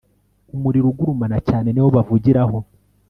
[0.55, 2.57] umuriro ugurumana cyane, niwo bavugiraho